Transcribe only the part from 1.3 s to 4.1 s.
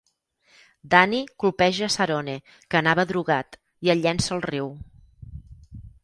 colpeja Sarone, que anava drogat, i el